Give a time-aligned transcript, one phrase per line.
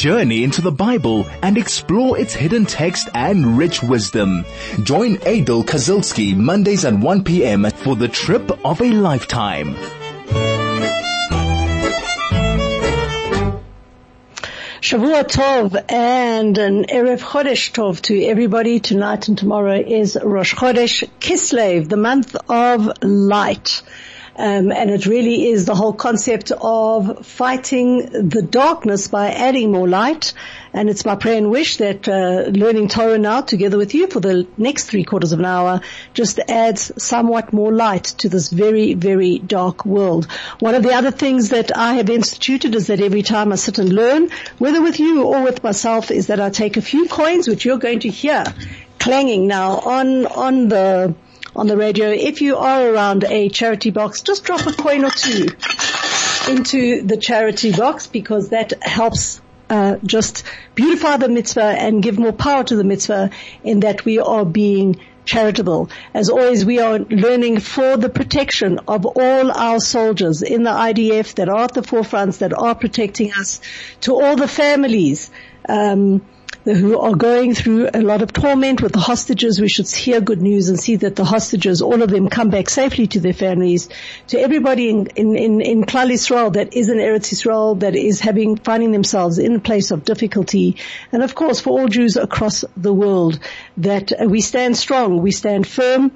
[0.00, 4.46] journey into the Bible and explore its hidden text and rich wisdom.
[4.82, 7.68] Join Aidel Kazilsky Mondays at 1 p.m.
[7.70, 9.74] for the trip of a lifetime.
[14.80, 18.80] Shavua Tov and an Erev Chodesh Tov to everybody.
[18.80, 23.82] Tonight and tomorrow is Rosh Chodesh Kislev, the month of light.
[24.40, 29.86] Um, and it really is the whole concept of fighting the darkness by adding more
[29.86, 30.32] light.
[30.72, 34.20] And it's my prayer and wish that uh, learning Torah now together with you for
[34.20, 35.82] the next three quarters of an hour
[36.14, 40.24] just adds somewhat more light to this very, very dark world.
[40.58, 43.78] One of the other things that I have instituted is that every time I sit
[43.78, 47.46] and learn, whether with you or with myself, is that I take a few coins,
[47.46, 48.44] which you're going to hear
[48.98, 51.14] clanging now on, on the
[51.54, 52.08] on the radio.
[52.10, 55.48] If you are around a charity box, just drop a coin or two
[56.48, 62.32] into the charity box because that helps uh, just beautify the mitzvah and give more
[62.32, 63.30] power to the mitzvah
[63.62, 65.90] in that we are being charitable.
[66.12, 71.34] As always, we are learning for the protection of all our soldiers in the IDF
[71.36, 73.60] that are at the forefronts, that are protecting us,
[74.00, 75.30] to all the families,
[75.68, 76.22] um,
[76.64, 79.60] who are going through a lot of torment with the hostages.
[79.60, 82.68] We should hear good news and see that the hostages, all of them come back
[82.68, 83.88] safely to their families.
[84.28, 88.20] To everybody in, in, in, in Klal Yisrael that is in Eretz Yisrael, that is
[88.20, 90.76] having, finding themselves in a place of difficulty.
[91.12, 93.38] And of course for all Jews across the world
[93.78, 96.12] that we stand strong, we stand firm,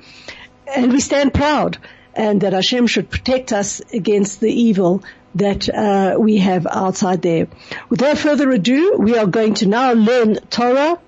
[0.66, 1.78] and we stand proud
[2.16, 5.02] and that Hashem should protect us against the evil
[5.34, 7.48] that uh, we have outside there.
[7.88, 10.98] Without further ado, we are going to now learn Torah.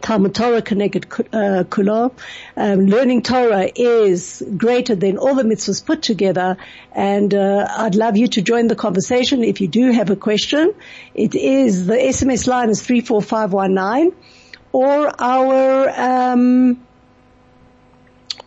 [0.00, 2.12] Talmud Torah k'neged uh, kula.
[2.56, 6.56] Um, learning Torah is greater than all the mitzvahs put together,
[6.92, 10.72] and uh, I'd love you to join the conversation if you do have a question.
[11.14, 14.12] It is the SMS line is three four five one nine,
[14.70, 16.86] or our um,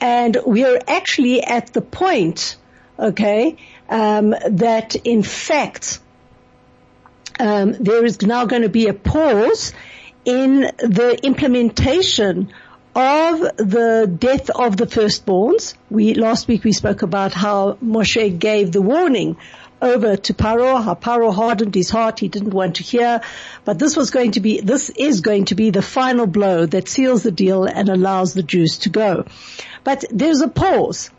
[0.00, 2.56] And we're actually at the point,
[2.96, 3.56] okay,
[3.88, 5.98] um, that in fact,
[7.40, 9.72] um, there is now going to be a pause
[10.24, 12.52] in the implementation
[12.94, 15.74] of the death of the firstborns.
[15.90, 19.36] We, last week we spoke about how Moshe gave the warning
[19.80, 20.82] over to Paro.
[20.82, 22.20] How Paro hardened his heart.
[22.20, 23.20] He didn't want to hear.
[23.64, 26.88] But this was going to be, this is going to be the final blow that
[26.88, 29.26] seals the deal and allows the Jews to go.
[29.84, 31.10] But there's a pause.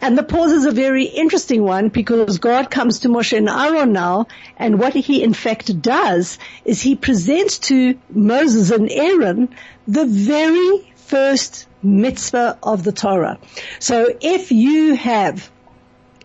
[0.00, 3.92] And the pause is a very interesting one because God comes to Moshe and Aaron
[3.92, 9.48] now and what he in fact does is he presents to Moses and Aaron
[9.88, 13.38] the very first mitzvah of the Torah.
[13.80, 15.50] So if you have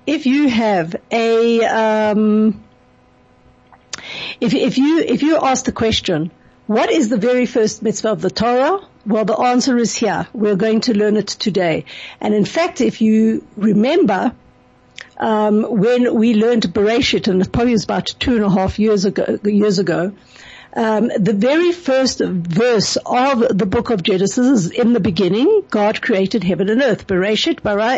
[0.05, 2.63] if you have a, um,
[4.39, 6.31] if, if you, if you ask the question,
[6.67, 8.79] what is the very first mitzvah of the Torah?
[9.05, 10.27] Well, the answer is here.
[10.33, 11.85] We're going to learn it today.
[12.21, 14.33] And in fact, if you remember,
[15.17, 19.05] um, when we learned Bereshit, and it probably was about two and a half years
[19.05, 20.13] ago, years ago,
[20.75, 26.01] um, the very first verse of the book of Genesis is in the beginning, God
[26.01, 27.05] created heaven and earth.
[27.05, 27.95] Bereshit bara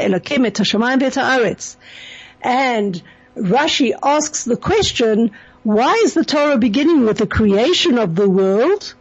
[2.41, 3.02] And
[3.38, 5.31] Rashi asks the question,
[5.64, 8.94] why is the Torah beginning with the creation of the world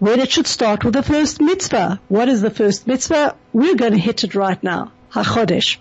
[0.00, 2.00] when it should start with the first mitzvah?
[2.08, 3.36] What is the first mitzvah?
[3.52, 4.92] We're going to hit it right now.
[5.12, 5.76] HaChodesh.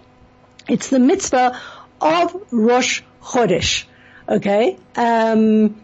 [0.68, 1.60] It's the mitzvah
[2.00, 3.86] of Rosh Chodesh.
[4.28, 4.78] Okay?
[4.96, 5.82] Um,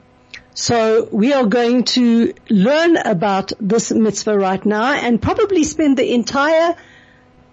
[0.56, 6.14] so we are going to learn about this mitzvah right now and probably spend the
[6.14, 6.78] entire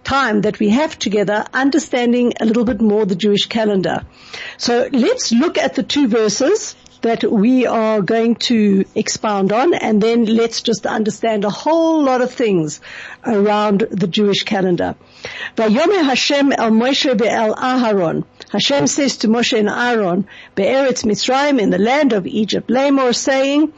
[0.05, 4.07] time that we have together understanding a little bit more the Jewish calendar.
[4.57, 10.01] So let's look at the two verses that we are going to expound on and
[10.01, 12.81] then let's just understand a whole lot of things
[13.27, 14.95] around the Jewish calendar.
[15.59, 18.25] Hashem el Moshe Aharon.
[18.53, 23.73] Hashem says to Moshe and Aaron, Be'eretz Mitzrayim, in the land of Egypt, Lamor saying,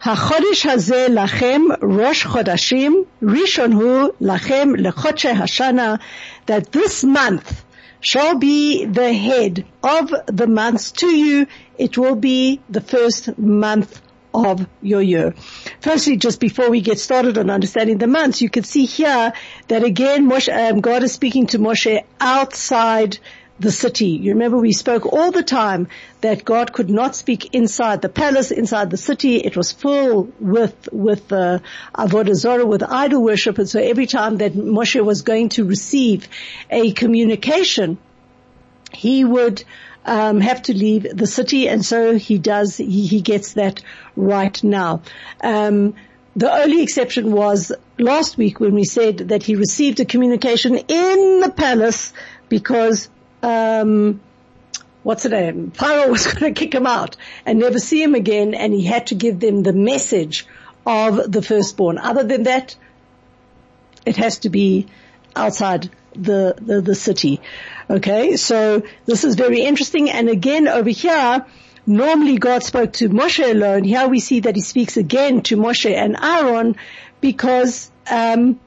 [0.00, 5.98] HaChodesh hazeh lachem rosh chodashim, rishon hu lachem lechodshe hashana,
[6.46, 7.64] that this month
[7.98, 11.48] shall be the head of the months to you.
[11.76, 14.00] It will be the first month
[14.32, 15.34] of your year.
[15.80, 19.32] Firstly, just before we get started on understanding the months, you can see here
[19.66, 23.18] that again, Moshe, um, God is speaking to Moshe outside
[23.62, 24.08] the city.
[24.08, 25.88] You remember we spoke all the time
[26.20, 29.36] that God could not speak inside the palace, inside the city.
[29.36, 31.60] It was full with, with, uh,
[31.94, 33.58] avodah zarah, with idol worship.
[33.58, 36.28] And so every time that Moshe was going to receive
[36.70, 37.98] a communication,
[38.92, 39.64] he would,
[40.04, 41.68] um, have to leave the city.
[41.68, 43.82] And so he does, he, he gets that
[44.16, 45.02] right now.
[45.40, 45.94] Um,
[46.34, 51.40] the only exception was last week when we said that he received a communication in
[51.40, 52.12] the palace
[52.48, 53.08] because
[53.42, 54.20] um,
[55.02, 55.70] what's the name?
[55.72, 59.08] Pharaoh was going to kick him out and never see him again, and he had
[59.08, 60.46] to give them the message
[60.86, 61.98] of the firstborn.
[61.98, 62.76] Other than that,
[64.04, 64.86] it has to be
[65.36, 67.40] outside the, the, the city.
[67.88, 70.10] Okay, so this is very interesting.
[70.10, 71.46] And again, over here,
[71.86, 73.84] normally God spoke to Moshe alone.
[73.84, 76.76] Here we see that he speaks again to Moshe and Aaron
[77.20, 78.58] because um,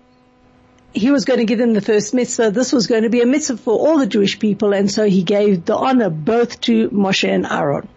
[0.95, 2.51] he was going to give them the first mitzvah.
[2.51, 5.23] This was going to be a mitzvah for all the Jewish people, and so he
[5.23, 7.87] gave the honor both to Moshe and Aaron.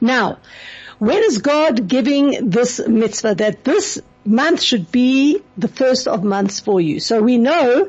[0.00, 0.38] Now,
[0.98, 6.60] when is God giving this mitzvah that this month should be the first of months
[6.60, 7.00] for you?
[7.00, 7.88] So we know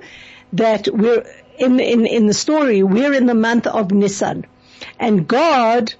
[0.53, 1.25] that we're
[1.57, 4.45] in, in, in the story, we're in the month of Nisan.
[4.99, 5.93] And God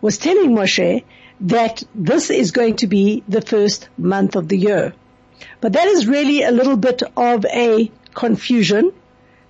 [0.00, 1.04] was telling Moshe
[1.40, 4.94] that this is going to be the first month of the year.
[5.60, 8.92] But that is really a little bit of a confusion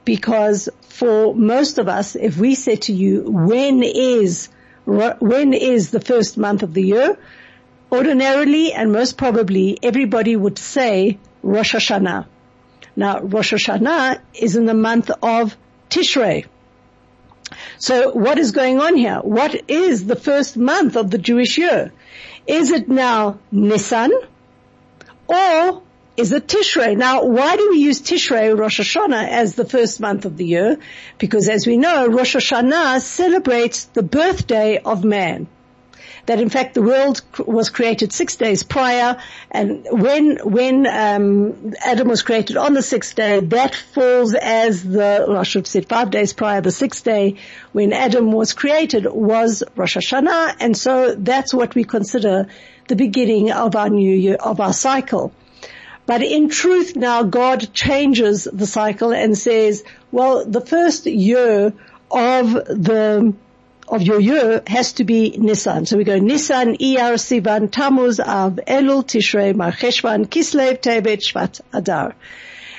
[0.05, 4.49] because for most of us, if we say to you, when is,
[4.85, 7.19] when is the first month of the year?
[7.93, 12.27] Ordinarily and most probably everybody would say Rosh Hashanah.
[12.97, 15.57] Now Rosh Hashanah is in the month of
[15.89, 16.47] Tishrei.
[17.79, 19.17] So what is going on here?
[19.17, 21.93] What is the first month of the Jewish year?
[22.47, 24.13] Is it now Nisan
[25.31, 25.83] or
[26.17, 26.97] is it Tishrei?
[26.97, 30.79] Now, why do we use Tishrei, Rosh Hashanah, as the first month of the year?
[31.19, 35.47] Because as we know, Rosh Hashanah celebrates the birthday of man.
[36.31, 42.07] That in fact the world was created six days prior, and when when um, Adam
[42.07, 45.89] was created on the sixth day, that falls as the well, I should have said
[45.89, 46.61] five days prior.
[46.61, 47.35] The sixth day
[47.73, 52.47] when Adam was created was Rosh Hashanah, and so that's what we consider
[52.87, 55.33] the beginning of our new year of our cycle.
[56.07, 59.83] But in truth now God changes the cycle and says,
[60.13, 61.73] well, the first year
[62.09, 63.35] of the
[63.91, 65.85] of your year has to be Nisan.
[65.85, 71.61] So we go Nisan, Iyar, Sivan, Tammuz, Av, Elul, Tishrei, Mar Cheshvan, Kislev, Tevet, Shvat,
[71.73, 72.15] Adar.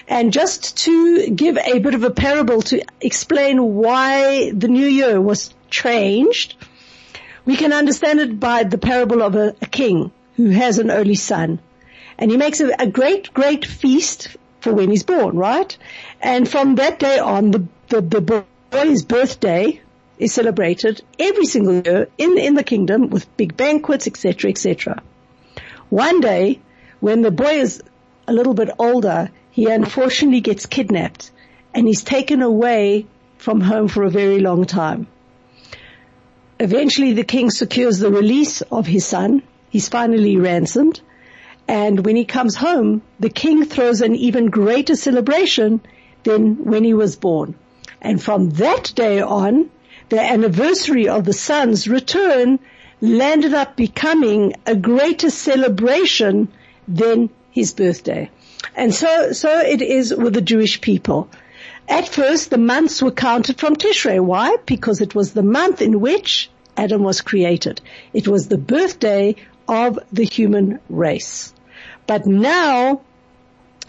[0.08, 5.19] And just to give a bit of a parable to explain why the new year
[5.19, 6.56] was changed,
[7.46, 11.16] we can understand it by the parable of a, a king who has an early
[11.16, 11.60] son.
[12.18, 15.75] And he makes a, a great, great feast for when he's born, right?
[16.22, 19.81] And from that day on, the, the, the boy's birthday
[20.22, 25.02] is celebrated every single year in, in the kingdom with big banquets, etc., etc.
[25.90, 26.60] One day,
[27.00, 27.84] when the boy is
[28.28, 31.32] a little bit older, he unfortunately gets kidnapped
[31.74, 33.08] and he's taken away
[33.38, 35.08] from home for a very long time.
[36.60, 39.42] Eventually the king secures the release of his son.
[39.72, 41.02] He's finally ransomed
[41.68, 45.82] and when he comes home, the king throws an even greater celebration
[46.24, 47.56] than when he was born.
[48.02, 49.70] And from that day on,
[50.12, 52.60] the anniversary of the son's return
[53.00, 56.50] landed up becoming a greater celebration
[56.86, 58.30] than his birthday.
[58.75, 61.30] And so, so it is with the Jewish people.
[61.88, 64.20] At first, the months were counted from Tishrei.
[64.20, 64.58] Why?
[64.65, 67.80] Because it was the month in which Adam was created.
[68.12, 71.53] It was the birthday of the human race.
[72.06, 73.00] But now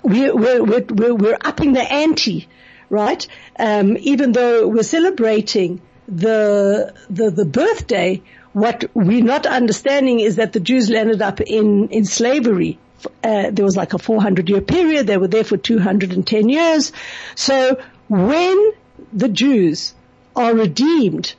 [0.04, 2.46] we're, we're, we're, we're upping the ante,
[2.88, 3.26] right?
[3.58, 10.52] Um, even though we're celebrating the, the, the birthday, what we're not understanding is that
[10.52, 12.78] the Jews landed up in, in slavery.
[13.24, 15.06] Uh, there was like a 400 year period.
[15.06, 16.92] They were there for 210 years.
[17.34, 18.72] So when
[19.12, 19.94] the Jews
[20.36, 21.34] are redeemed,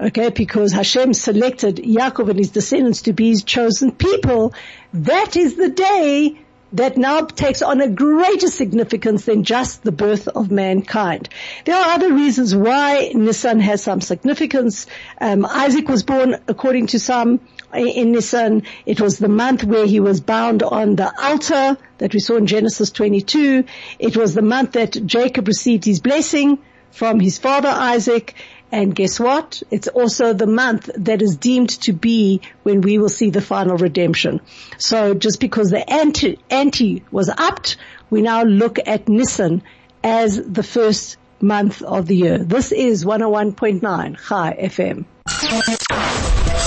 [0.00, 4.52] okay, because Hashem selected Yaakov and his descendants to be his chosen people,
[4.92, 6.38] that is the day
[6.72, 11.28] that now takes on a greater significance than just the birth of mankind.
[11.64, 14.86] There are other reasons why Nisan has some significance.
[15.20, 17.40] Um, Isaac was born, according to some,
[17.74, 18.62] in Nisan.
[18.86, 22.46] It was the month where he was bound on the altar that we saw in
[22.46, 23.64] Genesis 22.
[23.98, 26.58] It was the month that Jacob received his blessing
[26.90, 28.34] from his father Isaac.
[28.70, 29.62] And guess what?
[29.70, 33.76] It's also the month that is deemed to be when we will see the final
[33.76, 34.40] redemption.
[34.76, 37.76] So just because the ante was upped,
[38.10, 39.62] we now look at Nissan
[40.04, 42.38] as the first month of the year.
[42.38, 45.04] This is 101.9 Chai FM.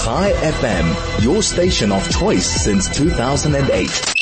[0.03, 4.21] Chai FM, your station of choice since 2008.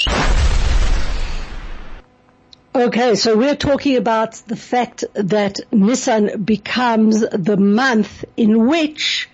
[2.75, 9.27] Okay, so we're talking about the fact that Nisan becomes the month in which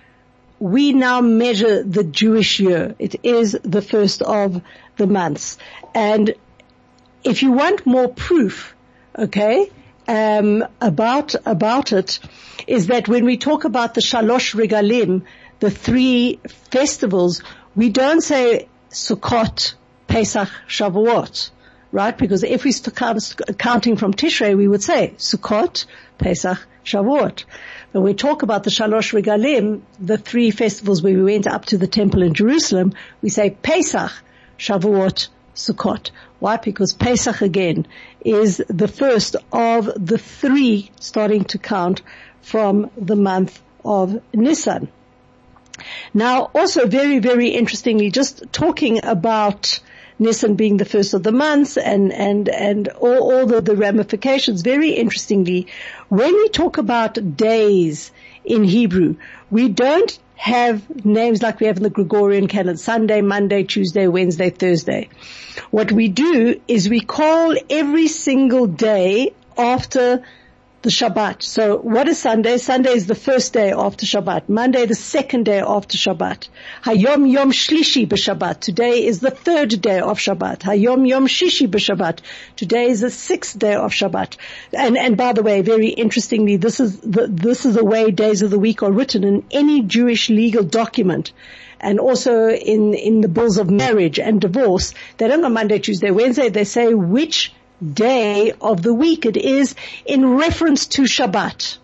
[0.58, 2.96] we now measure the Jewish year.
[2.98, 4.62] It is the first of
[4.96, 5.58] the months.
[5.94, 6.34] And
[7.26, 8.74] if you want more proof,
[9.20, 9.70] okay,
[10.08, 12.20] um, about, about it,
[12.68, 15.24] is that when we talk about the Shalosh Regalim,
[15.60, 16.40] the three
[16.72, 17.44] festivals,
[17.76, 19.74] we don't say Sukkot,
[20.08, 21.52] Pesach, Shavuot,
[21.96, 22.18] right?
[22.18, 25.86] Because if we start counting from Tishrei, we would say Sukkot,
[26.18, 27.46] Pesach, Shavuot.
[27.94, 31.78] When we talk about the Shalosh Regalim, the three festivals where we went up to
[31.78, 34.12] the temple in Jerusalem, we say Pesach,
[34.60, 36.12] Shavuot, Sukkot.
[36.40, 36.58] Why?
[36.58, 37.88] Because Pesach again
[38.20, 42.02] is the first of the three starting to count
[42.42, 44.90] from the month of Nisan.
[46.14, 49.80] Now also very, very interestingly, just talking about
[50.18, 54.62] Nisan being the first of the months and, and, and all, all the, the ramifications.
[54.62, 55.68] Very interestingly,
[56.10, 58.12] when we talk about days
[58.44, 59.16] in Hebrew,
[59.52, 64.50] we don't have names like we have in the Gregorian calendar, Sunday, Monday, Tuesday, Wednesday,
[64.50, 65.10] Thursday.
[65.72, 70.24] What we do is we call every single day after
[70.86, 71.42] the Shabbat.
[71.42, 72.60] So what is Sunday?
[72.60, 74.48] Sunday is the first day after Shabbat.
[74.48, 76.48] Monday, the second day after Shabbat.
[76.84, 78.60] Hayom Yom Shlishi b'Shabbat.
[78.60, 80.60] Today is the third day of Shabbat.
[80.60, 82.20] Hayom Yom Shishi b'Shabbat.
[82.56, 84.38] Today is the sixth day of Shabbat.
[84.74, 88.44] And, and by the way, very interestingly, this is the, this is the way days
[88.44, 91.34] of the week are written in any Jewish legal document
[91.80, 96.12] and also in, in the bills of marriage and divorce, they don't go Monday, Tuesday,
[96.12, 96.50] Wednesday.
[96.50, 97.54] They say which
[97.94, 99.76] day of the week it is
[100.06, 101.78] in reference to Shabbat.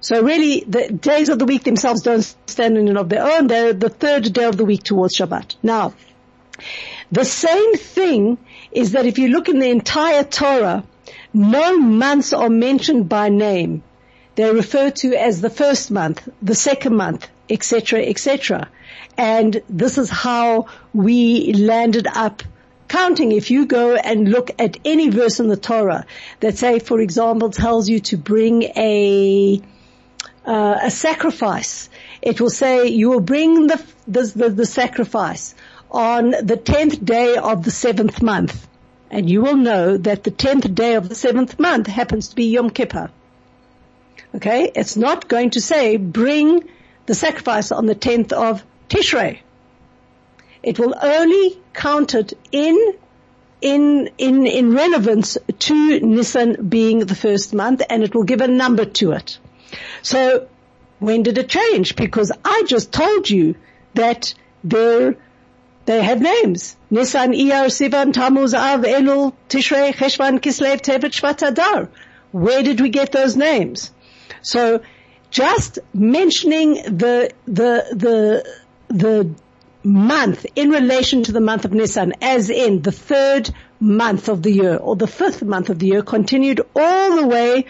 [0.00, 3.48] So really, the days of the week themselves don't stand in and of their own.
[3.48, 5.56] They're the third day of the week towards Shabbat.
[5.62, 5.94] Now,
[7.10, 8.38] the same thing
[8.70, 10.84] is that if you look in the entire Torah,
[11.32, 13.82] no months are mentioned by name.
[14.34, 18.68] They're referred to as the first month, the second month, etc., etc.
[19.16, 22.44] And this is how we landed up
[22.88, 26.06] counting, if you go and look at any verse in the Torah
[26.40, 29.60] that say, for example, tells you to bring a,
[30.44, 31.88] uh, a sacrifice,
[32.22, 35.54] it will say you will bring the, the, the, the sacrifice
[35.90, 38.66] on the tenth day of the seventh month.
[39.10, 42.46] And you will know that the tenth day of the seventh month happens to be
[42.46, 43.10] Yom Kippur.
[44.34, 44.70] Okay?
[44.74, 46.68] It's not going to say bring
[47.06, 49.40] the sacrifice on the tenth of Tishrei.
[50.62, 52.94] It will only count it in
[53.60, 58.46] in, in, in relevance to Nissan being the first month and it will give a
[58.46, 59.38] number to it.
[60.02, 60.46] So
[61.00, 61.96] when did it change?
[61.96, 63.56] Because I just told you
[63.94, 65.14] that they
[65.86, 66.76] they have names.
[66.92, 71.88] Nissan, Iyar, Sivan, Tammuz, Av, Elul, Tishrei, Cheshvan, Kislev, Tevet, Shvat, Adar.
[72.30, 73.90] Where did we get those names?
[74.42, 74.82] So
[75.30, 79.34] just mentioning the, the, the, the
[79.88, 84.52] month in relation to the month of Nisan, as in the third month of the
[84.52, 87.64] year or the fifth month of the year continued all the way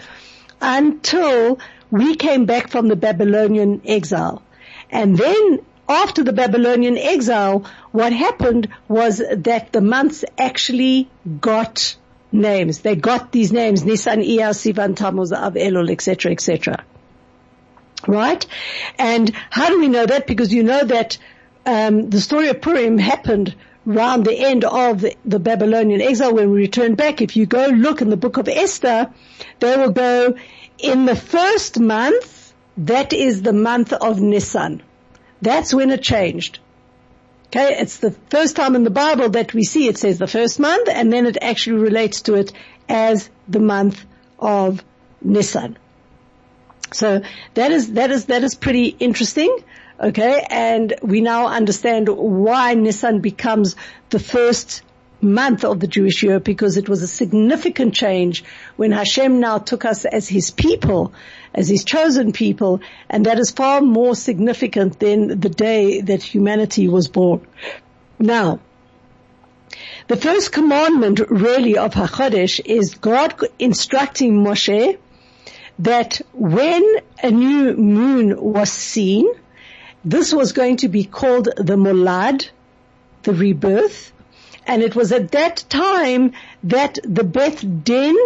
[0.60, 1.58] until
[1.90, 4.42] we came back from the Babylonian exile.
[4.90, 11.08] And then after the Babylonian exile, what happened was that the months actually
[11.40, 11.96] got
[12.30, 12.80] names.
[12.80, 16.84] They got these names, Nisan, Iyar, Sivan, Tammuz, Av, Elul, etc., etc.
[18.06, 18.44] Right?
[18.98, 20.26] And how do we know that?
[20.26, 21.18] Because you know that
[21.68, 23.54] um, the story of Purim happened
[23.86, 27.20] around the end of the, the, Babylonian exile when we returned back.
[27.20, 29.12] If you go look in the book of Esther,
[29.60, 30.34] they will go
[30.78, 34.82] in the first month, that is the month of Nisan.
[35.42, 36.58] That's when it changed.
[37.48, 40.58] Okay, it's the first time in the Bible that we see it says the first
[40.58, 42.52] month and then it actually relates to it
[42.88, 44.06] as the month
[44.38, 44.82] of
[45.20, 45.76] Nisan.
[46.92, 47.20] So
[47.54, 49.54] that is, that is, that is pretty interesting.
[50.00, 50.44] Okay.
[50.48, 53.76] And we now understand why Nisan becomes
[54.10, 54.82] the first
[55.20, 58.44] month of the Jewish year because it was a significant change
[58.76, 61.12] when Hashem now took us as his people,
[61.52, 66.88] as his chosen people, and that is far more significant than the day that humanity
[66.88, 67.46] was born.
[68.18, 68.60] Now,
[70.06, 74.98] the first commandment really of HaChodesh is God instructing Moshe
[75.80, 76.84] that when
[77.22, 79.26] a new moon was seen,
[80.04, 82.48] this was going to be called the Molad,
[83.22, 84.12] the rebirth,
[84.66, 86.32] and it was at that time
[86.64, 88.16] that the Beth Din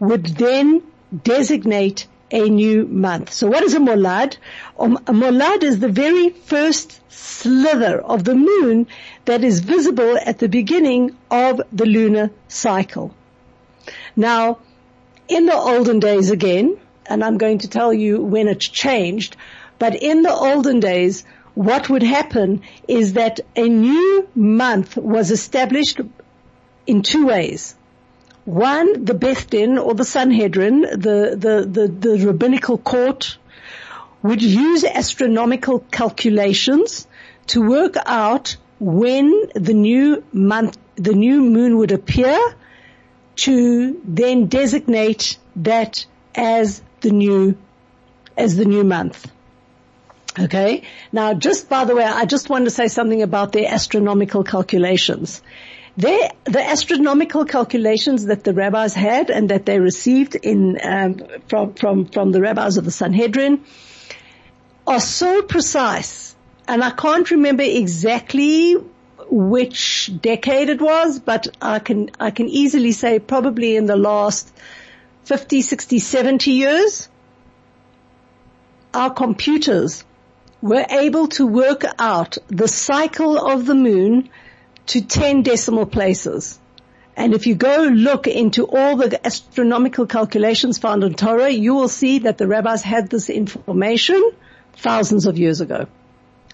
[0.00, 0.82] would then
[1.22, 3.32] designate a new month.
[3.32, 4.36] So what is a molad?
[4.78, 8.86] A molad is the very first slither of the moon
[9.26, 13.14] that is visible at the beginning of the lunar cycle.
[14.16, 14.58] Now,
[15.28, 19.36] in the olden days again, and I'm going to tell you when it changed,
[19.82, 21.24] but in the olden days,
[21.54, 26.00] what would happen is that a new month was established
[26.86, 27.74] in two ways.
[28.44, 33.38] One, the Beth Din or the Sanhedrin, the, the, the, the rabbinical court,
[34.22, 37.08] would use astronomical calculations
[37.48, 42.38] to work out when the new month, the new moon would appear
[43.34, 47.56] to then designate that as the new,
[48.36, 49.28] as the new month.
[50.38, 50.82] Okay.
[51.12, 55.42] Now, just by the way, I just want to say something about the astronomical calculations.
[55.96, 62.06] The astronomical calculations that the rabbis had and that they received in um, from from
[62.06, 63.62] from the rabbis of the Sanhedrin
[64.86, 66.34] are so precise,
[66.66, 68.74] and I can't remember exactly
[69.28, 74.50] which decade it was, but I can I can easily say probably in the last
[75.24, 77.08] 50, 60, 70 years,
[78.94, 80.04] our computers
[80.62, 84.30] were able to work out the cycle of the moon
[84.86, 86.58] to 10 decimal places.
[87.16, 91.88] And if you go look into all the astronomical calculations found in Torah, you will
[91.88, 94.32] see that the rabbis had this information
[94.76, 95.88] thousands of years ago.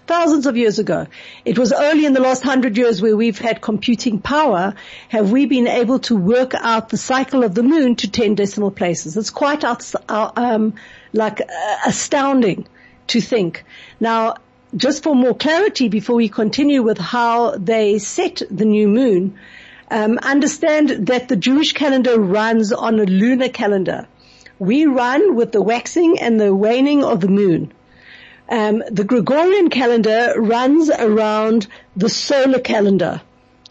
[0.05, 1.05] Thousands of years ago.
[1.45, 4.73] It was only in the last hundred years where we've had computing power
[5.07, 8.71] have we been able to work out the cycle of the moon to 10 decimal
[8.71, 9.15] places.
[9.15, 9.63] It's quite
[10.09, 10.73] um,
[11.13, 12.67] like uh, astounding
[13.09, 13.63] to think.
[13.99, 14.35] Now,
[14.75, 19.37] just for more clarity before we continue with how they set the new moon,
[19.91, 24.07] um, understand that the Jewish calendar runs on a lunar calendar.
[24.59, 27.73] We run with the waxing and the waning of the moon.
[28.49, 33.21] Um, the Gregorian calendar runs around the solar calendar.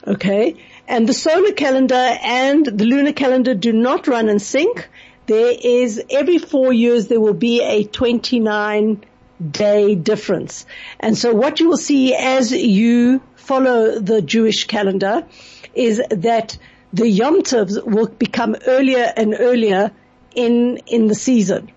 [0.06, 0.56] Okay?
[0.86, 4.88] And the solar calendar and the lunar calendar do not run in sync.
[5.26, 9.04] There is, every four years there will be a 29
[9.38, 10.66] day difference.
[11.00, 15.26] And so what you will see as you follow the Jewish calendar
[15.74, 16.58] is that
[16.92, 19.92] the Yom Tovs will become earlier and earlier
[20.34, 21.70] in, in the season.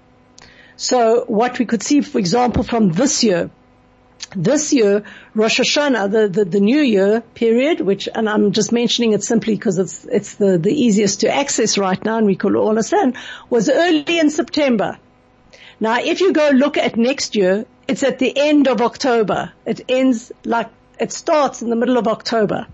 [0.75, 3.51] So what we could see, for example, from this year,
[4.35, 5.03] this year,
[5.35, 9.55] Rosh Hashanah, the, the, the, new year period, which, and I'm just mentioning it simply
[9.55, 13.17] because it's, it's the, the easiest to access right now and we could all understand,
[13.49, 14.97] was early in September.
[15.81, 19.51] Now, if you go look at next year, it's at the end of October.
[19.65, 22.67] It ends like, it starts in the middle of October.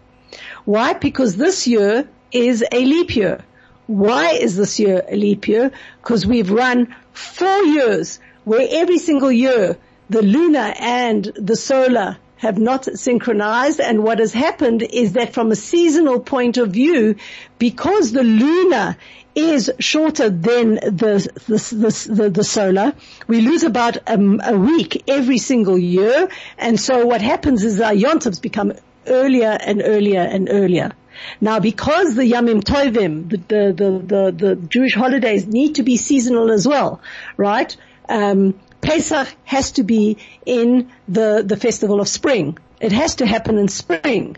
[0.65, 0.91] Why?
[0.91, 3.45] Because this year is a leap year.
[3.87, 5.71] Why is this year a leap year?
[6.01, 9.77] Because we've run four years where every single year
[10.09, 15.51] the lunar and the solar have not synchronized and what has happened is that from
[15.51, 17.15] a seasonal point of view,
[17.57, 18.97] because the lunar
[19.37, 22.93] is shorter than the the, the, the solar.
[23.27, 28.41] We lose about a, week every single year, and so what happens is our yontovs
[28.41, 28.73] become
[29.05, 30.91] earlier and earlier and earlier.
[31.39, 35.97] Now, because the Yamim Tovim, the, the, the, the, the Jewish holidays need to be
[35.97, 37.01] seasonal as well,
[37.37, 37.75] right?
[38.09, 42.57] Um, Pesach has to be in the, the festival of spring.
[42.79, 44.37] It has to happen in spring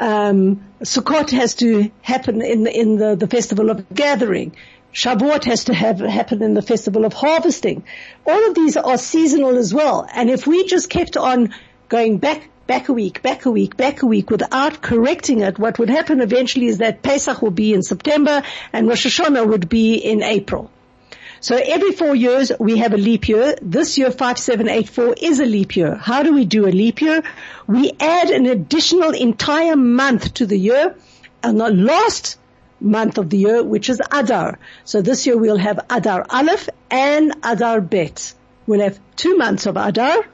[0.00, 4.54] um, Sukkot has to happen in the, in the, the festival of gathering.
[4.92, 7.84] Shavuot has to have happen in the festival of harvesting.
[8.26, 10.08] All of these are seasonal as well.
[10.12, 11.54] And if we just kept on
[11.88, 15.78] going back, back a week, back a week, back a week without correcting it, what
[15.78, 19.96] would happen eventually is that Pesach will be in September and Rosh Hashanah would be
[19.96, 20.70] in April.
[21.40, 23.54] So every four years we have a leap year.
[23.62, 25.94] This year 5784 is a leap year.
[25.94, 27.22] How do we do a leap year?
[27.66, 30.96] We add an additional entire month to the year
[31.42, 32.38] uh, and the last
[32.80, 34.58] month of the year, which is Adar.
[34.84, 38.34] So this year we'll have Adar Aleph and Adar Bet.
[38.66, 40.24] We'll have two months of Adar.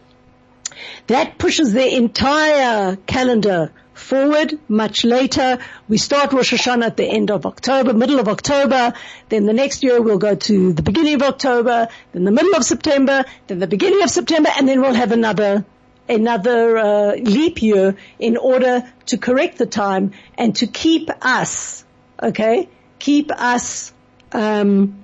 [1.06, 5.58] That pushes the entire calendar forward much later.
[5.88, 8.92] We start Rosh Hashanah at the end of October, middle of October.
[9.28, 12.64] Then the next year we'll go to the beginning of October, then the middle of
[12.64, 15.64] September, then the beginning of September, and then we'll have another
[16.06, 21.82] another uh, leap year in order to correct the time and to keep us,
[22.22, 23.92] okay, keep us
[24.32, 25.00] um,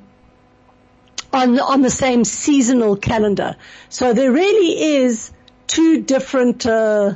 [1.33, 3.57] on on the same seasonal calendar.
[3.89, 5.31] So there really is
[5.67, 7.15] two different uh,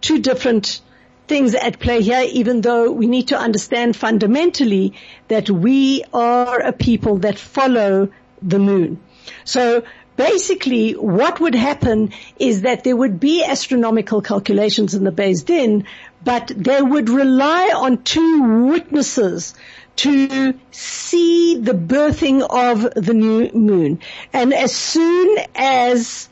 [0.00, 0.80] two different
[1.28, 4.94] things at play here, even though we need to understand fundamentally
[5.28, 8.10] that we are a people that follow
[8.42, 9.00] the moon.
[9.44, 9.84] So
[10.16, 15.86] basically what would happen is that there would be astronomical calculations in the Beis Din,
[16.24, 19.54] but they would rely on two witnesses
[19.96, 24.00] to see the birthing of the new moon.
[24.32, 26.28] And as soon as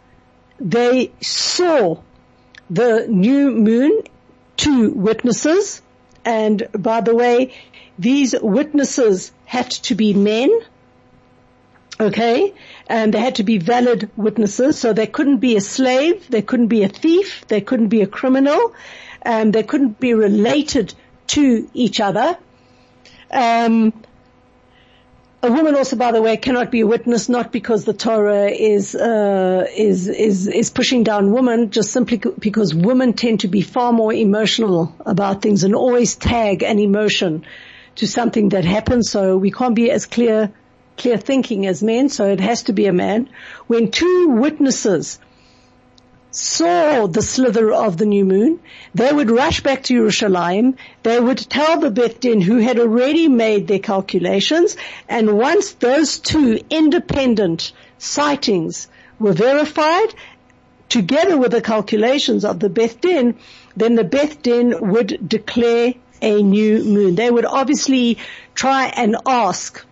[0.59, 2.00] they saw
[2.68, 4.03] the new moon,
[4.61, 5.81] two witnesses,
[6.23, 7.55] and by the way,
[7.99, 10.51] these witnesses had to be men,
[11.99, 12.53] okay,
[12.87, 16.68] and they had to be valid witnesses, so they couldn't be a slave, they couldn't
[16.68, 18.75] be a thief, they couldn't be a criminal,
[19.23, 20.92] and they couldn't be related
[21.29, 22.37] to each other.
[23.31, 23.94] Um,
[25.42, 28.94] a woman also, by the way, cannot be a witness not because the Torah is
[28.94, 33.92] uh, is is is pushing down women, just simply because women tend to be far
[33.92, 37.46] more emotional about things and always tag an emotion
[37.96, 39.11] to something that happens.
[39.11, 40.53] So we can't be as clear
[40.98, 42.11] clear thinking as men.
[42.11, 43.31] So it has to be a man.
[43.66, 45.18] When two witnesses
[46.30, 48.60] saw the slither of the new moon,
[48.94, 50.76] they would rush back to Yerushalayim.
[51.02, 54.76] They would tell the Beth Din who had already made their calculations.
[55.08, 58.88] And once those two independent sightings
[59.18, 60.14] were verified,
[60.88, 63.36] together with the calculations of the Beth Din,
[63.76, 67.14] then the Beth Din would declare a new moon.
[67.14, 68.18] They would obviously
[68.54, 69.84] try and ask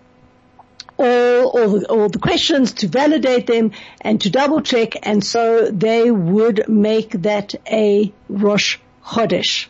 [0.99, 5.71] all, all, the, all the questions to validate them and to double check and so
[5.71, 9.67] they would make that a Rosh Chodesh.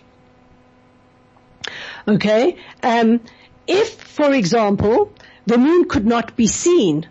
[2.07, 2.57] Okay?
[2.83, 3.21] Um,
[3.67, 5.13] if, for example,
[5.47, 7.07] the moon could not be seen,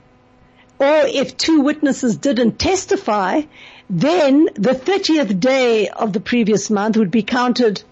[0.80, 3.42] or if two witnesses didn't testify,
[3.90, 7.84] then the 30th day of the previous month would be counted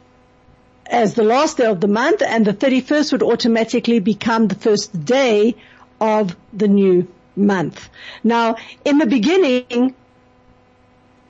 [0.88, 5.06] as the last day of the month and the 31st would automatically become the first
[5.06, 5.56] day
[6.00, 7.90] of the new month.
[8.24, 9.96] Now, in the beginning,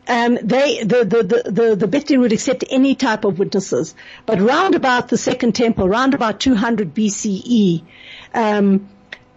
[0.07, 3.95] um, they, the, the, the, the, the Beth Din would accept any type of witnesses.
[4.25, 7.83] But round about the second temple, round about 200 BCE,
[8.33, 8.87] um,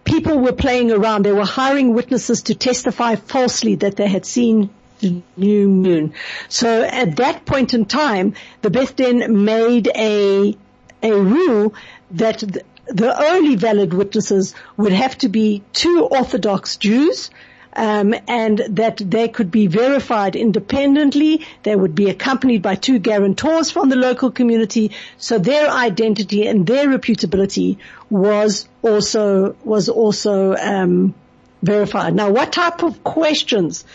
[0.03, 1.23] people were playing around.
[1.23, 6.13] They were hiring witnesses to testify falsely that they had seen the new moon.
[6.49, 10.55] So at that point in time, the Beth Din made a,
[11.01, 11.73] a rule
[12.11, 12.43] that
[12.89, 17.29] the only valid witnesses would have to be two Orthodox Jews,
[17.73, 21.45] um, and that they could be verified independently.
[21.63, 26.65] They would be accompanied by two guarantors from the local community, so their identity and
[26.65, 27.77] their reputability
[28.09, 31.13] was also was also um,
[31.61, 32.15] verified.
[32.15, 33.85] Now, what type of questions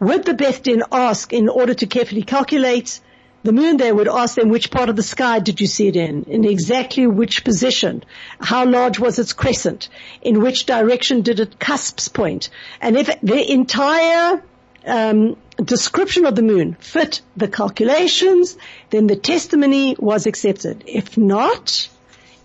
[0.00, 3.00] would the Beth Din ask in order to carefully calculate
[3.42, 5.96] the moon they would ask them which part of the sky did you see it
[5.96, 8.04] in, in exactly which position,
[8.40, 9.88] how large was its crescent,
[10.20, 12.50] in which direction did it cusps point?
[12.80, 14.42] and if the entire
[14.86, 18.56] um, description of the moon fit the calculations,
[18.90, 20.84] then the testimony was accepted.
[20.86, 21.88] If not,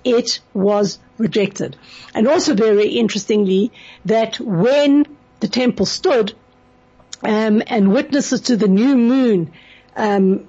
[0.03, 1.75] it was rejected.
[2.13, 3.71] And also very interestingly,
[4.05, 5.05] that when
[5.39, 6.33] the temple stood
[7.23, 9.51] um, and witnesses to the new moon
[9.95, 10.47] um,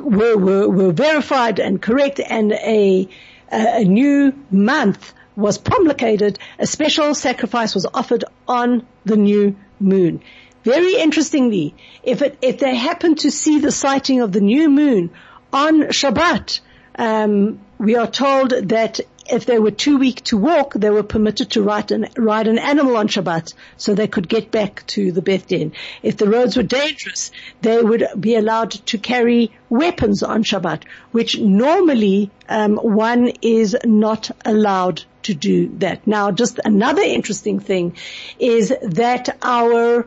[0.00, 3.08] were, were, were verified and correct and a,
[3.50, 10.20] a new month was promulgated, a special sacrifice was offered on the new moon.
[10.64, 15.10] Very interestingly, if it, if they happen to see the sighting of the new moon
[15.52, 16.60] on Shabbat,
[16.96, 21.50] um, we are told that if they were too weak to walk, they were permitted
[21.50, 25.22] to ride an, ride an animal on Shabbat so they could get back to the
[25.22, 25.72] Beth Din.
[26.02, 31.38] If the roads were dangerous, they would be allowed to carry weapons on Shabbat, which
[31.38, 36.06] normally um, one is not allowed to do that.
[36.06, 37.96] Now, just another interesting thing
[38.38, 40.06] is that our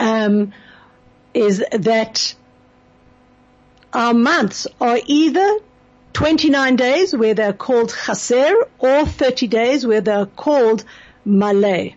[0.00, 0.52] um,
[1.32, 2.34] is that
[3.92, 5.58] our months are either
[6.12, 10.84] 29 days where they're called chaser or 30 days where they're called
[11.24, 11.94] malay.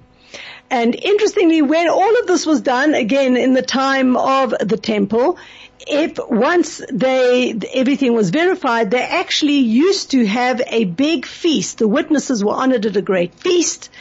[0.70, 5.38] And interestingly, when all of this was done, again, in the time of the temple,
[5.80, 11.78] if once they, everything was verified, they actually used to have a big feast.
[11.78, 13.92] The witnesses were honored at a great feast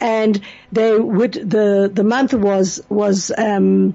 [0.00, 0.40] and
[0.72, 3.94] they would, the, the month was, was, um,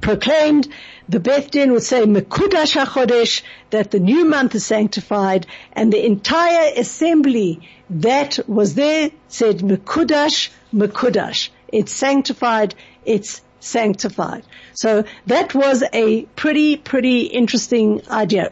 [0.00, 0.68] proclaimed
[1.08, 6.04] the Beth Din would say Mekudash HaChodesh, that the new month is sanctified, and the
[6.04, 11.48] entire assembly that was there said Mekudash, Mekudash.
[11.68, 14.44] It's sanctified, it's sanctified.
[14.74, 18.50] So that was a pretty, pretty interesting idea.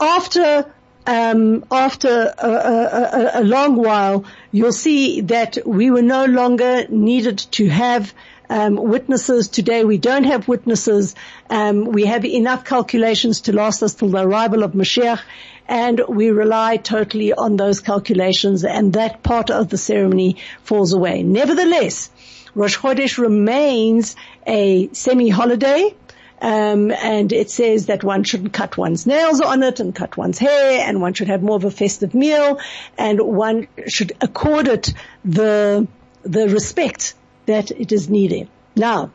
[0.00, 0.72] After
[1.06, 7.38] um, after a, a, a, long while, you'll see that we were no longer needed
[7.52, 8.12] to have
[8.48, 9.48] um, witnesses.
[9.48, 11.14] Today we don't have witnesses.
[11.50, 15.20] Um, we have enough calculations to last us till the arrival of Mashiach,
[15.68, 21.22] and we rely totally on those calculations, and that part of the ceremony falls away.
[21.22, 22.10] Nevertheless,
[22.54, 25.94] Rosh Chodesh remains a semi-holiday.
[26.38, 30.38] Um, and it says that one shouldn't cut one's nails on it and cut one's
[30.38, 32.60] hair, and one should have more of a festive meal,
[32.98, 34.92] and one should accord it
[35.24, 35.88] the
[36.24, 37.14] the respect
[37.46, 38.48] that it is needed.
[38.74, 39.10] Now,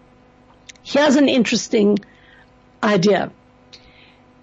[0.83, 1.99] here's an interesting
[2.83, 3.31] idea.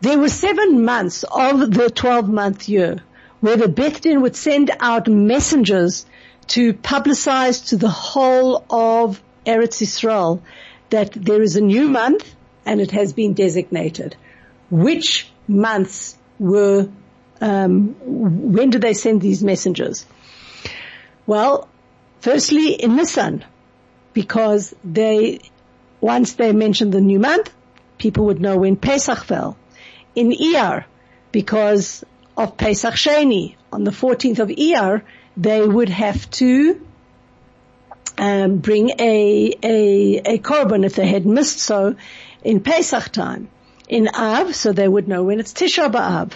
[0.01, 3.03] There were seven months of the 12 month year
[3.40, 6.07] where the Beth Din would send out messengers
[6.48, 10.42] to publicize to the whole of Eretz Israel
[10.90, 14.16] that there is a new month and it has been designated.
[14.70, 16.88] Which months were,
[17.40, 20.07] um, when did they send these messengers?
[21.27, 21.68] Well,
[22.20, 23.44] firstly in Nisan,
[24.12, 25.40] because they,
[26.00, 27.52] once they mentioned the new month,
[27.98, 29.56] people would know when Pesach fell.
[30.14, 30.84] In Iyar,
[31.32, 32.04] because
[32.36, 35.02] of Pesach Sheni, on the 14th of Iyar,
[35.36, 36.80] they would have to
[38.16, 41.96] um, bring a, a, a korban if they had missed so
[42.42, 43.48] in Pesach time.
[43.88, 46.32] In Av, so they would know when it's Tisha B'Av.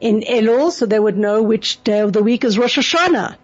[0.00, 3.36] In Elul, so they would know which day of the week is Rosh Hashanah.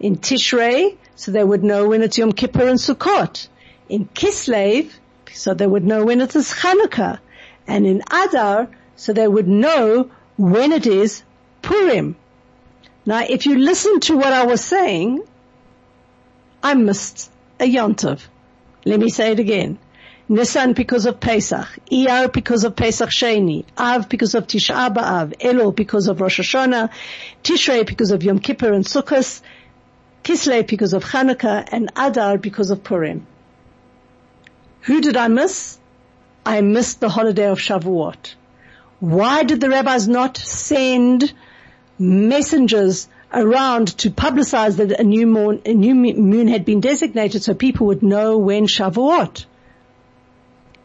[0.00, 3.46] In Tishrei, so they would know when it's Yom Kippur and Sukkot.
[3.88, 4.90] In Kislev,
[5.32, 7.20] so they would know when it is Chanukah.
[7.68, 11.22] And in Adar, so they would know when it is
[11.62, 12.16] Purim.
[13.06, 15.22] Now, if you listen to what I was saying,
[16.60, 17.30] I missed
[17.60, 18.22] a Yontov.
[18.84, 19.78] Let me say it again.
[20.28, 25.76] Nisan because of Pesach, Iyar because of Pesach Sheni, Av because of Tisha B'Av, Elul
[25.76, 26.90] because of Rosh Hashanah,
[27.44, 29.40] Tishrei because of Yom Kippur and Sukkot,
[30.22, 33.26] Kislev because of Hanukkah, and Adar because of Purim.
[34.82, 35.78] Who did I miss?
[36.44, 38.34] I missed the holiday of Shavuot.
[39.00, 41.32] Why did the rabbis not send
[41.98, 47.54] messengers around to publicize that a new moon, a new moon had been designated so
[47.54, 49.44] people would know when Shavuot,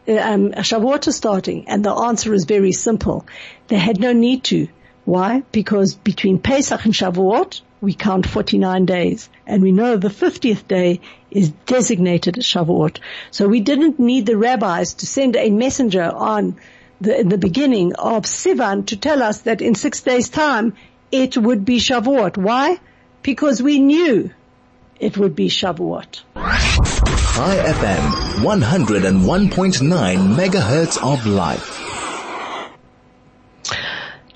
[0.08, 1.68] um, Shavuot is starting?
[1.68, 3.26] And the answer is very simple.
[3.68, 4.68] They had no need to.
[5.04, 5.42] Why?
[5.52, 9.28] Because between Pesach and Shavuot, we count 49 days.
[9.46, 12.98] And we know the 50th day is designated as Shavuot.
[13.30, 16.56] So we didn't need the rabbis to send a messenger on
[17.00, 20.74] the, the beginning of Sivan to tell us that in six days time
[21.12, 22.36] it would be Shavuot.
[22.36, 22.78] Why?
[23.22, 24.30] Because we knew
[24.98, 26.22] it would be Shavuot.
[26.34, 31.87] Chai FM, 101.9 megahertz of life.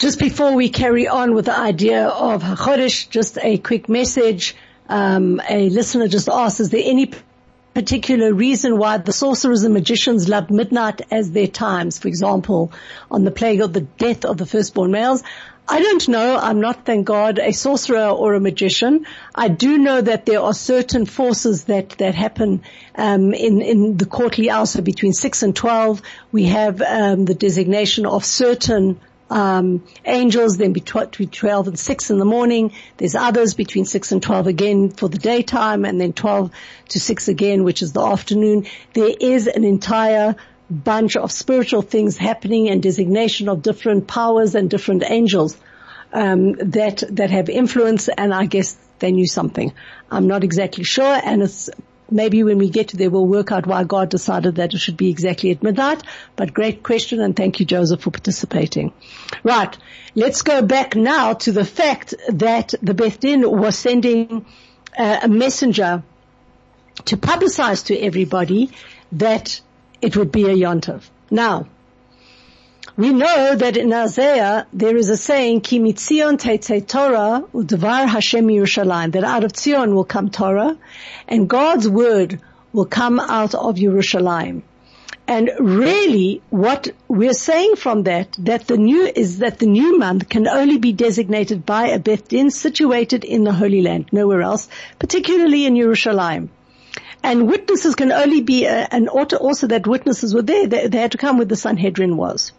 [0.03, 4.57] Just before we carry on with the idea of Chodesh, just a quick message.
[4.89, 7.13] Um, a listener just asked, is there any
[7.73, 12.01] particular reason why the sorcerers and magicians loved midnight as their times?
[12.01, 12.73] For example,
[13.13, 15.23] on the plague of the death of the firstborn males.
[15.69, 16.37] I don't know.
[16.37, 19.07] I'm not, thank God, a sorcerer or a magician.
[19.33, 22.63] I do know that there are certain forces that that happen
[22.97, 24.67] um, in in the courtly hour.
[24.67, 28.99] So between six and twelve, we have um, the designation of certain
[29.33, 32.73] um, angels, then between 12 and 6 in the morning.
[32.99, 36.51] There's others between 6 and 12 again for the daytime and then 12
[36.91, 38.67] to 6 again, which is the afternoon.
[38.93, 40.37] There is an entire
[40.71, 45.57] bunch of spiritual things happening and designation of different powers and different angels
[46.13, 49.73] um, that that have influence and I guess they knew something.
[50.11, 51.71] I'm not exactly sure and it's
[52.11, 54.97] maybe when we get to there we'll work out why God decided that it should
[54.97, 56.03] be exactly at midnight.
[56.37, 58.93] But great question and thank you Joseph for participating.
[59.43, 59.77] Right.
[60.15, 64.45] Let's go back now to the fact that the Beth Din was sending
[64.99, 66.03] uh, a messenger
[67.07, 68.71] to publicize to everybody
[69.13, 69.61] that
[70.01, 71.03] it would be a yontav.
[71.31, 71.67] Now,
[72.97, 78.47] we know that in Isaiah there is a saying, Ki mitzion teitzei Torah udvar Hashem
[78.49, 80.77] Yerushalayim, that out of Zion will come Torah,
[81.27, 82.41] and God's word
[82.73, 84.63] will come out of Yerushalayim.
[85.27, 90.29] And really what we're saying from that, that the new is that the new month
[90.29, 94.69] can only be designated by a Beth Din situated in the Holy Land, nowhere else,
[94.99, 96.49] particularly in Yerushalayim.
[97.23, 101.13] And witnesses can only be, uh, and also that witnesses were there, they, they had
[101.13, 102.53] to come where the Sanhedrin was.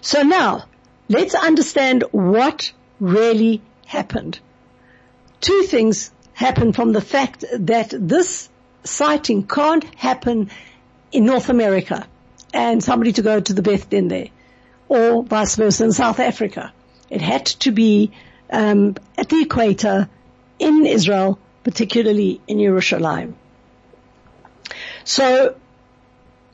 [0.00, 0.64] So now,
[1.08, 4.38] let's understand what really happened.
[5.40, 8.48] Two things happen from the fact that this
[8.84, 10.50] sighting can't happen
[11.12, 12.06] in North America
[12.52, 14.28] and somebody to go to the Beth Din there
[14.88, 16.72] or vice versa in South Africa.
[17.08, 18.12] It had to be
[18.50, 20.08] um, at the equator
[20.58, 23.36] in Israel, particularly in Jerusalem.
[25.04, 25.56] So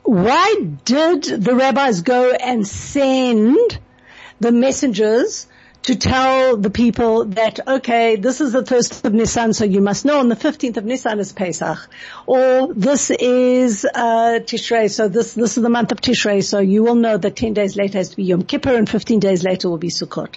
[0.07, 3.77] why did the rabbis go and send
[4.39, 5.47] the messengers
[5.81, 10.05] to tell the people that, okay, this is the first of Nisan, so you must
[10.05, 11.89] know on the 15th of Nisan is Pesach,
[12.25, 16.85] or this is, uh, Tishrei, so this, this is the month of Tishrei, so you
[16.85, 19.69] will know that 10 days later has to be Yom Kippur and 15 days later
[19.69, 20.35] will be Sukkot.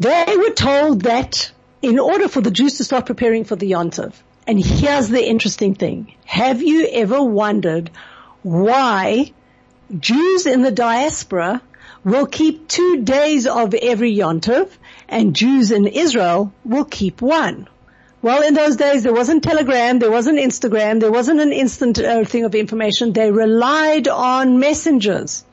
[0.00, 1.52] They were told that
[1.82, 4.14] in order for the Jews to start preparing for the Yontiv,
[4.46, 6.14] and here's the interesting thing.
[6.24, 7.90] Have you ever wondered
[8.42, 9.32] why
[9.98, 11.62] Jews in the diaspora
[12.06, 14.68] will keep two days of every Yontiv
[15.08, 17.68] and Jews in Israel will keep one.
[18.22, 22.24] Well, in those days, there wasn't Telegram, there wasn't Instagram, there wasn't an instant uh,
[22.24, 23.12] thing of information.
[23.12, 25.44] They relied on messengers.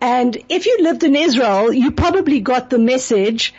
[0.00, 3.54] And if you lived in Israel, you probably got the message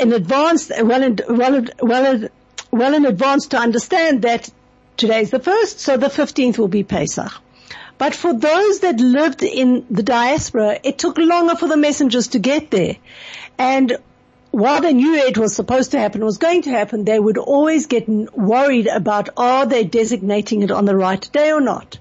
[0.00, 2.28] in advance, well well, well,
[2.70, 4.48] well in advance to understand that
[4.96, 7.32] today is the first, so the 15th will be Pesach.
[7.98, 12.38] But for those that lived in the diaspora, it took longer for the messengers to
[12.38, 12.96] get there.
[13.58, 13.98] And
[14.52, 17.86] while they knew it was supposed to happen, was going to happen, they would always
[17.86, 21.98] get worried about are they designating it on the right day or not.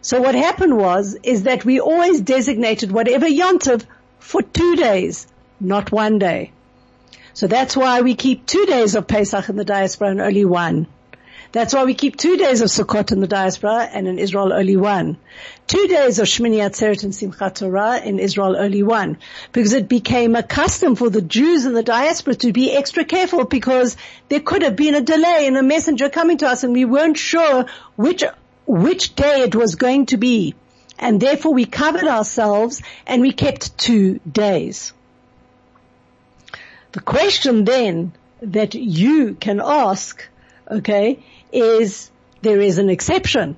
[0.00, 3.84] So what happened was, is that we always designated whatever yontiv
[4.18, 5.26] for two days,
[5.60, 6.52] not one day.
[7.34, 10.86] So that's why we keep two days of Pesach in the diaspora and only one.
[11.52, 14.78] That's why we keep two days of Sukkot in the diaspora and in Israel only
[14.78, 15.18] one.
[15.66, 19.18] Two days of Shmini Atzeret and Simchat Torah in Israel only one.
[19.52, 23.44] Because it became a custom for the Jews in the diaspora to be extra careful
[23.44, 23.98] because
[24.30, 27.18] there could have been a delay in a messenger coming to us and we weren't
[27.18, 27.66] sure
[27.96, 28.24] which,
[28.66, 30.54] which day it was going to be.
[30.98, 34.94] And therefore we covered ourselves and we kept two days.
[36.92, 40.28] The question then that you can ask,
[40.70, 41.18] okay,
[41.50, 42.10] is
[42.42, 43.56] there is an exception.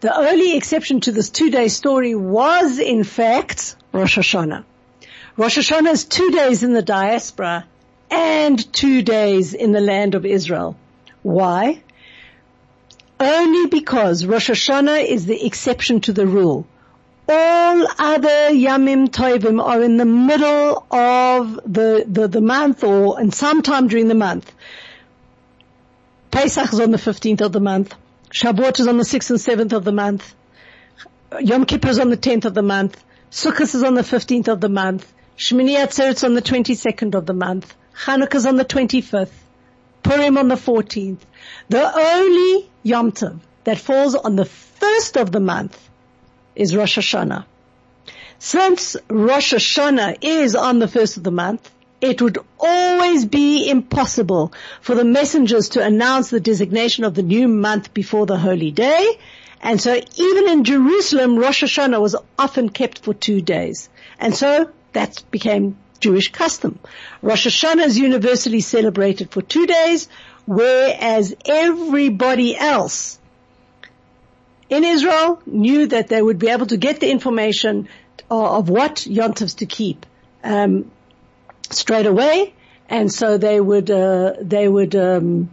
[0.00, 4.64] The only exception to this two-day story was in fact Rosh Hashanah.
[5.36, 7.66] Rosh Hashanah is two days in the diaspora
[8.10, 10.76] and two days in the land of Israel.
[11.22, 11.82] Why?
[13.18, 16.64] Only because Rosh Hashanah is the exception to the rule.
[17.30, 23.34] All other Yamim Tovim are in the middle of the, the, the month or and
[23.34, 24.50] sometime during the month.
[26.30, 27.94] Pesach is on the 15th of the month.
[28.30, 30.34] Shavuot is on the 6th and 7th of the month.
[31.40, 33.02] Yom Kippur is on the 10th of the month.
[33.30, 35.12] Sukkot is on the 15th of the month.
[35.36, 37.76] Shmini Atzeret is on the 22nd of the month.
[37.94, 39.32] Hanukkah is on the 25th.
[40.02, 41.20] Purim on the 14th.
[41.68, 45.87] The only Yom Tov that falls on the first of the month
[46.58, 47.44] is Rosh Hashanah.
[48.38, 54.52] Since Rosh Hashanah is on the first of the month, it would always be impossible
[54.80, 59.18] for the messengers to announce the designation of the new month before the holy day.
[59.60, 63.88] And so even in Jerusalem, Rosh Hashanah was often kept for two days.
[64.20, 66.78] And so that became Jewish custom.
[67.22, 70.08] Rosh Hashanah is universally celebrated for two days,
[70.46, 73.17] whereas everybody else
[74.68, 77.88] in Israel knew that they would be able to get the information
[78.30, 80.04] of what yontivs to keep.
[80.44, 80.90] Um,
[81.70, 82.54] straight away,
[82.88, 85.50] and so they would uh, they would um,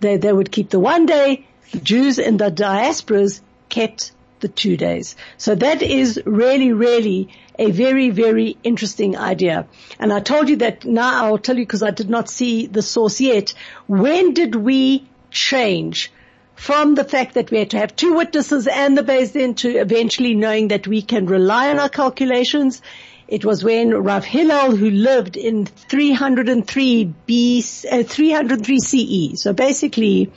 [0.00, 1.46] they they would keep the one day.
[1.72, 5.16] The Jews in the diasporas kept the two days.
[5.38, 9.66] So that is really, really a very, very interesting idea.
[9.98, 12.82] And I told you that now I'll tell you because I did not see the
[12.82, 13.54] source yet.
[13.86, 16.12] When did we change
[16.56, 19.76] from the fact that we had to have two witnesses and the Beis Din to
[19.76, 22.80] eventually knowing that we can rely on our calculations?
[23.26, 30.30] It was when Rav Hillel, who lived in 303 B, uh, 303 CE, so basically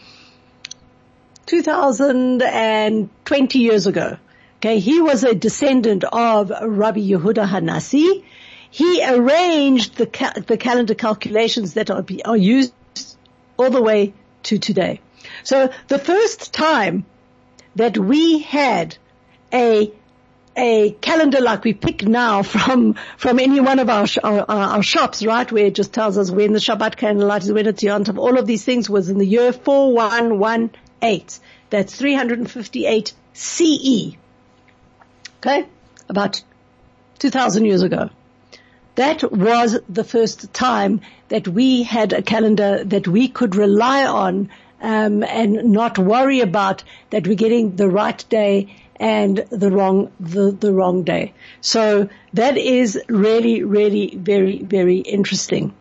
[1.46, 4.18] 2020 years ago.
[4.58, 8.24] Okay, he was a descendant of Rabbi Yehuda Hanasi.
[8.72, 12.74] He arranged the the calendar calculations that are, be- are used
[13.58, 15.00] all the way to today.
[15.44, 17.06] So the first time
[17.76, 18.98] that we had
[19.54, 19.92] a
[20.58, 25.24] a calendar like we pick now from, from any one of our, our, our, shops,
[25.24, 28.40] right, where it just tells us when the Shabbat candlelight is, when it's Yontav, all
[28.40, 31.26] of these things was in the year 4118.
[31.70, 34.18] That's 358 CE.
[35.40, 35.68] Okay?
[36.10, 36.42] About
[37.20, 38.10] 2000 years ago.
[38.96, 44.50] That was the first time that we had a calendar that we could rely on
[44.82, 50.52] um, and not worry about that we're getting the right day and the wrong the,
[50.52, 51.34] the wrong day.
[51.62, 55.74] So that is really, really very, very interesting.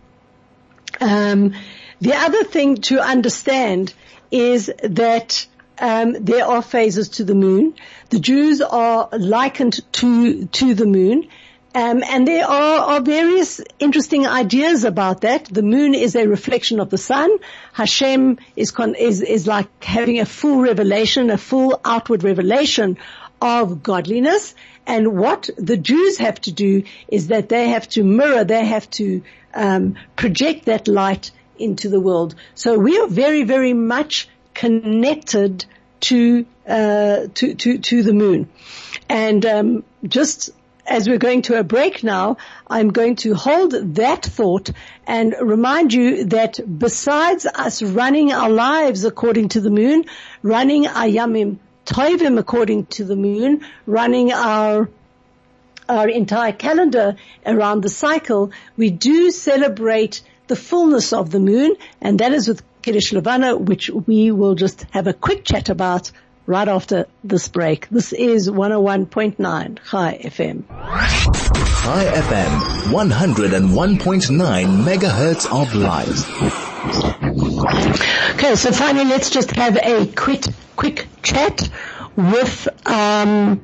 [1.00, 1.54] Um,
[2.00, 3.94] the other thing to understand
[4.30, 5.46] is that
[5.78, 7.74] um, there are phases to the moon.
[8.10, 11.28] The Jews are likened to to the moon.
[11.76, 15.44] Um, and there are, are, various interesting ideas about that.
[15.44, 17.36] The moon is a reflection of the sun.
[17.74, 22.96] Hashem is, con- is, is like having a full revelation, a full outward revelation
[23.42, 24.54] of godliness.
[24.86, 28.88] And what the Jews have to do is that they have to mirror, they have
[28.92, 29.22] to
[29.52, 32.36] um, project that light into the world.
[32.54, 35.66] So we are very, very much connected
[36.00, 38.48] to uh, to to to the moon,
[39.08, 40.50] and um, just
[40.86, 44.70] as we're going to a break now, I'm going to hold that thought
[45.06, 50.04] and remind you that besides us running our lives according to the moon,
[50.42, 54.88] running ayamim tovim according to the moon, running our
[55.88, 57.14] our entire calendar
[57.44, 62.62] around the cycle, we do celebrate the fullness of the moon, and that is with
[62.82, 66.10] Kiddush Levana, which we will just have a quick chat about
[66.46, 67.88] right after this break.
[67.88, 70.64] This is 101.9 Chai FM.
[70.68, 72.60] Chai FM,
[72.92, 76.06] 101.9 megahertz of light.
[78.34, 80.44] Okay, so finally let's just have a quick,
[80.76, 81.68] quick chat
[82.16, 83.60] with, um,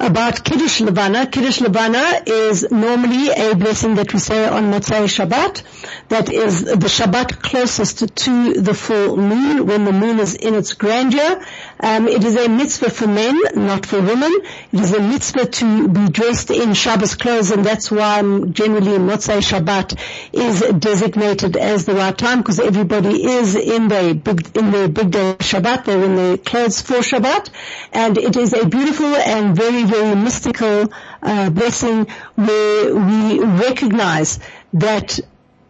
[0.00, 1.26] about Kiddush Levana.
[1.26, 5.62] Kiddush Levana is normally a blessing that we say on Motzei Shabbat.
[6.08, 10.74] That is the Shabbat closest to the full moon, when the moon is in its
[10.74, 11.44] grandeur.
[11.80, 14.32] Um, it is a mitzvah for men, not for women.
[14.72, 19.40] It is a mitzvah to be dressed in Shabbos clothes, and that's why generally Motzei
[19.40, 19.98] Shabbat
[20.32, 25.36] is designated as the right time, because everybody is in their big, in their bigdei
[25.38, 25.84] Shabbat.
[25.84, 27.50] They're in their clothes for Shabbat,
[27.92, 32.06] and it is a beautiful and very very mystical uh, blessing
[32.36, 34.38] where we recognize
[34.74, 35.18] that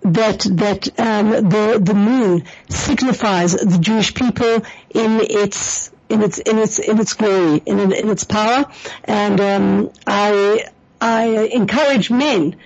[0.02, 6.59] that that um, the the moon signifies the Jewish people in its in its in
[6.59, 8.65] its in its glory in in its power,
[9.05, 10.67] and um, I
[11.01, 12.57] I encourage men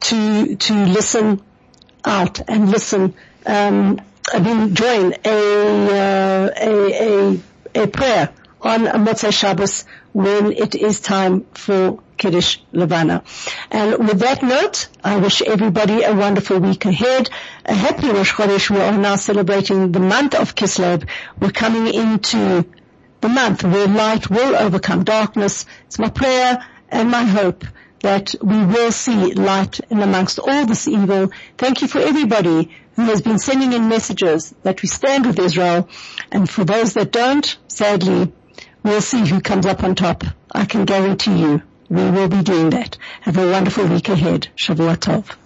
[0.00, 1.40] to to listen
[2.04, 3.14] out and listen.
[3.46, 4.00] Um,
[4.32, 5.38] I've been join a,
[5.90, 6.72] uh, a
[7.08, 7.40] a
[7.84, 8.30] a prayer
[8.60, 13.24] on Motzei Shabbos when it is time for Kiddush Levana.
[13.70, 17.28] And with that note, I wish everybody a wonderful week ahead.
[17.64, 18.70] A happy Rosh Chodesh.
[18.70, 21.08] We are now celebrating the month of Kislev.
[21.40, 22.64] We're coming into
[23.20, 25.66] the month where light will overcome darkness.
[25.86, 27.64] It's my prayer and my hope
[28.00, 31.30] that we will see light in amongst all this evil.
[31.56, 35.88] Thank you for everybody who has been sending in messages that we stand with Israel.
[36.30, 38.32] And for those that don't, sadly,
[38.82, 40.24] We'll see who comes up on top.
[40.52, 42.96] I can guarantee you we will be doing that.
[43.20, 44.48] Have a wonderful week ahead.
[44.56, 45.36] Shavua Tov.